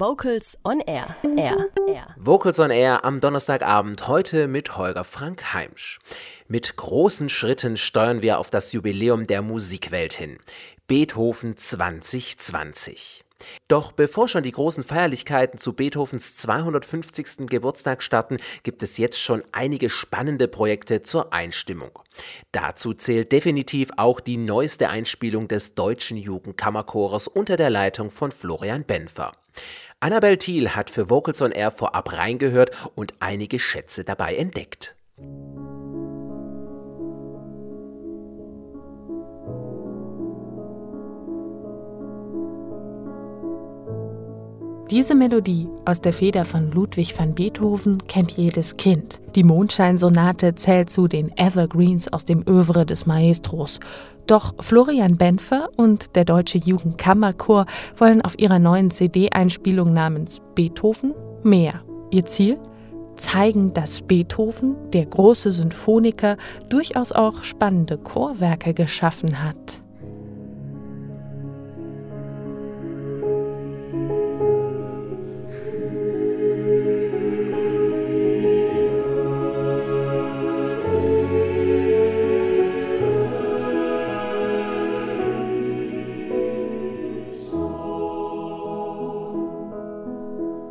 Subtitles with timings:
[0.00, 1.14] Vocals on Air.
[1.36, 1.68] Air.
[1.86, 2.06] Air.
[2.16, 5.98] Vocals on Air am Donnerstagabend heute mit Holger Frank Heimsch.
[6.48, 10.38] Mit großen Schritten steuern wir auf das Jubiläum der Musikwelt hin.
[10.86, 13.26] Beethoven 2020.
[13.68, 17.46] Doch bevor schon die großen Feierlichkeiten zu Beethovens 250.
[17.48, 21.90] Geburtstag starten, gibt es jetzt schon einige spannende Projekte zur Einstimmung.
[22.52, 28.84] Dazu zählt definitiv auch die neueste Einspielung des Deutschen Jugendkammerchores unter der Leitung von Florian
[28.84, 29.32] Benfer.
[30.00, 34.96] Annabel Thiel hat für Vocals on Air vorab reingehört und einige Schätze dabei entdeckt.
[44.90, 49.20] Diese Melodie aus der Feder von Ludwig van Beethoven kennt jedes Kind.
[49.36, 53.78] Die Mondscheinsonate zählt zu den Evergreens aus dem Övre des Maestros.
[54.26, 57.66] Doch Florian Benfer und der Deutsche Jugendkammerchor
[57.98, 61.84] wollen auf ihrer neuen CD-Einspielung namens Beethoven mehr.
[62.10, 62.58] Ihr Ziel?
[63.14, 66.36] Zeigen, dass Beethoven, der große Sinfoniker,
[66.68, 69.79] durchaus auch spannende Chorwerke geschaffen hat.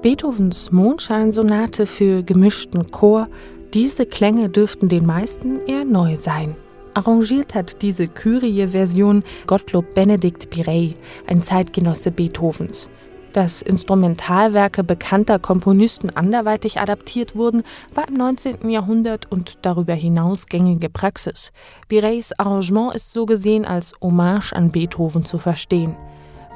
[0.02, 3.28] Beethovens Mondscheinsonate für gemischten Chor,
[3.74, 6.56] diese Klänge dürften den meisten eher neu sein.
[6.94, 10.94] Arrangiert hat diese Kyrie-Version Gottlob Benedikt Birey,
[11.28, 12.90] ein Zeitgenosse Beethovens.
[13.34, 18.70] Dass Instrumentalwerke bekannter Komponisten anderweitig adaptiert wurden, war im 19.
[18.70, 21.52] Jahrhundert und darüber hinaus gängige Praxis.
[21.90, 25.98] Bireys Arrangement ist so gesehen als Hommage an Beethoven zu verstehen.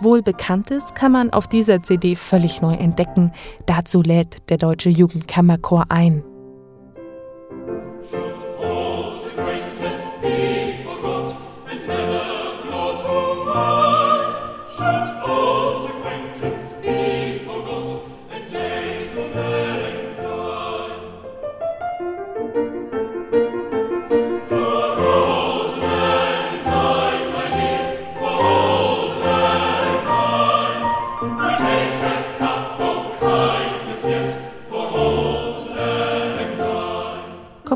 [0.02, 3.31] Wohl Bekanntes kann man auf dieser CD völlig neu entdecken.
[3.66, 6.23] Dazu lädt der Deutsche Jugendkammerchor ein.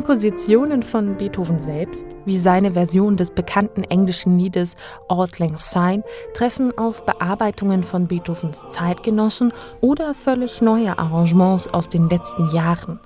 [0.08, 4.76] Kompositionen von Beethoven selbst, wie seine Version des bekannten englischen Liedes
[5.10, 6.02] Auld Lang Syne,
[6.34, 9.52] treffen auf Bearbeitungen von Beethovens Zeitgenossen
[9.82, 13.02] oder völlig neue Arrangements aus den letzten Jahren.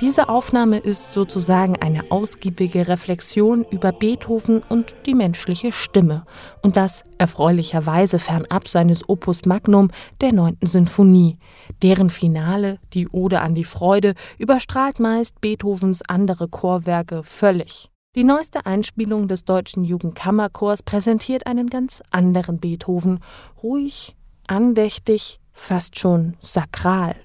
[0.00, 6.26] Diese Aufnahme ist sozusagen eine ausgiebige Reflexion über Beethoven und die menschliche Stimme.
[6.60, 9.90] Und das erfreulicherweise fernab seines Opus Magnum,
[10.20, 10.58] der 9.
[10.60, 11.38] Sinfonie.
[11.82, 17.90] Deren Finale, die Ode an die Freude, überstrahlt meist Beethovens andere Chorwerke völlig.
[18.16, 23.20] Die neueste Einspielung des Deutschen Jugendkammerchors präsentiert einen ganz anderen Beethoven,
[23.62, 24.14] ruhig,
[24.46, 27.16] andächtig, fast schon sakral.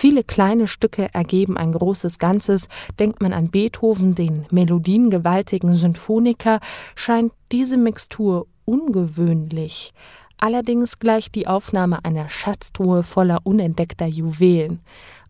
[0.00, 2.68] Viele kleine Stücke ergeben ein großes Ganzes.
[3.00, 6.60] Denkt man an Beethoven, den melodiengewaltigen Sinfoniker,
[6.94, 9.92] scheint diese Mixtur ungewöhnlich.
[10.38, 14.78] Allerdings gleicht die Aufnahme einer Schatztruhe voller unentdeckter Juwelen.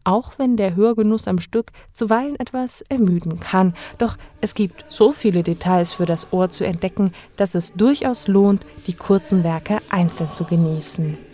[0.04, 3.72] Auch wenn der Hörgenuss am Stück zuweilen etwas ermüden kann.
[3.96, 8.66] Doch es gibt so viele Details für das Ohr zu entdecken, dass es durchaus lohnt,
[8.86, 11.27] die kurzen Werke einzeln zu genießen.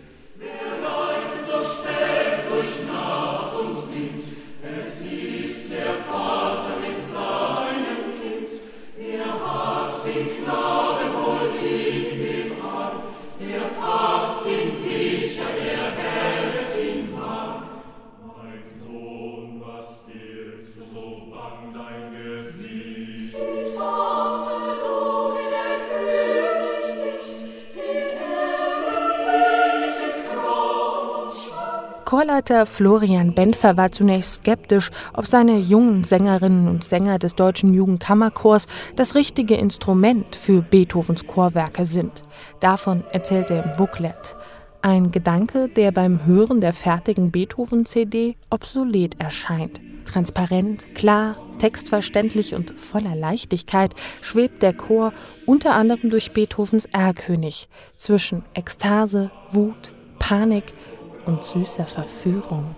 [32.05, 38.67] Chorleiter Florian Benfer war zunächst skeptisch, ob seine jungen Sängerinnen und Sänger des Deutschen Jugendkammerchors
[38.95, 42.23] das richtige Instrument für Beethovens Chorwerke sind.
[42.61, 44.37] Davon erzählt er im Booklet.
[44.83, 49.81] Ein Gedanke, der beim Hören der fertigen Beethoven-CD obsolet erscheint.
[50.05, 55.15] Transparent, klar, textverständlich und voller Leichtigkeit schwebt der Chor
[55.47, 60.75] unter anderem durch Beethovens Erlkönig zwischen Ekstase, Wut, Panik,
[61.27, 62.75] und süßer Verführung.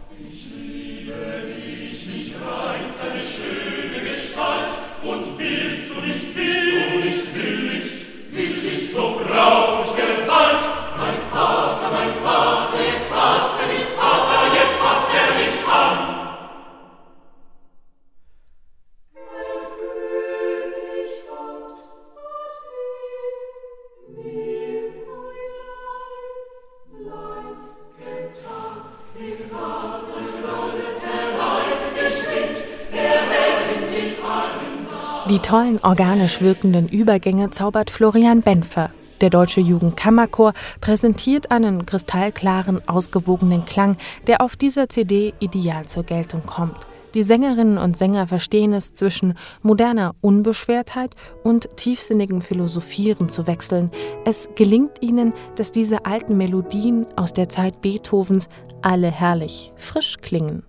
[35.28, 38.90] Die tollen organisch wirkenden Übergänge zaubert Florian Benfer.
[39.20, 43.96] Der Deutsche Jugendkammerchor präsentiert einen kristallklaren, ausgewogenen Klang,
[44.28, 46.76] der auf dieser CD ideal zur Geltung kommt.
[47.14, 53.90] Die Sängerinnen und Sänger verstehen es, zwischen moderner Unbeschwertheit und tiefsinnigem Philosophieren zu wechseln.
[54.24, 58.48] Es gelingt ihnen, dass diese alten Melodien aus der Zeit Beethovens
[58.80, 60.62] alle herrlich frisch klingen.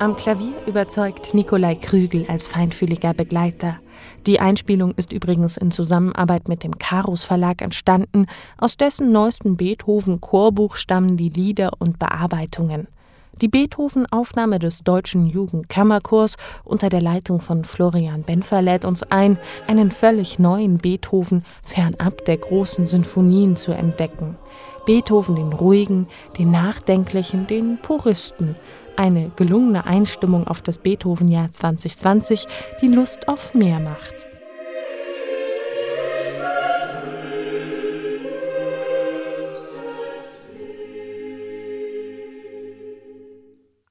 [0.00, 3.80] Am Klavier überzeugt Nikolai Krügel als feinfühliger Begleiter.
[4.26, 8.24] Die Einspielung ist übrigens in Zusammenarbeit mit dem Karus Verlag entstanden,
[8.56, 12.88] aus dessen neuesten Beethoven-Chorbuch stammen die Lieder und Bearbeitungen.
[13.42, 19.90] Die Beethoven-Aufnahme des Deutschen Jugendkammerchors unter der Leitung von Florian Benfer lädt uns ein, einen
[19.90, 24.38] völlig neuen Beethoven fernab der großen Sinfonien zu entdecken.
[24.86, 26.06] Beethoven den ruhigen,
[26.38, 28.56] den nachdenklichen, den Puristen,
[28.96, 32.46] eine gelungene Einstimmung auf das Beethoven-Jahr 2020,
[32.80, 34.29] die Lust auf mehr macht.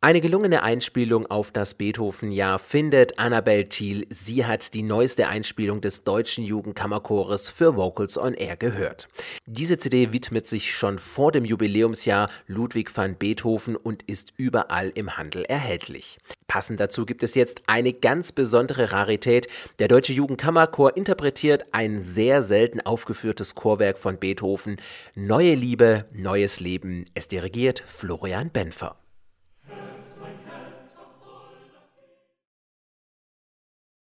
[0.09, 4.07] Eine gelungene Einspielung auf das Beethoven-Jahr findet Annabel Thiel.
[4.09, 9.07] Sie hat die neueste Einspielung des Deutschen Jugendkammerchores für Vocals on Air gehört.
[9.45, 15.15] Diese CD widmet sich schon vor dem Jubiläumsjahr Ludwig van Beethoven und ist überall im
[15.15, 16.17] Handel erhältlich.
[16.47, 19.45] Passend dazu gibt es jetzt eine ganz besondere Rarität.
[19.77, 24.77] Der Deutsche Jugendkammerchor interpretiert ein sehr selten aufgeführtes Chorwerk von Beethoven.
[25.13, 27.05] Neue Liebe, neues Leben.
[27.13, 28.97] Es dirigiert Florian Benfer.